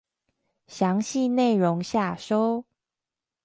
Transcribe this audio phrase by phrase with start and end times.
[0.67, 2.65] 詳細內容下收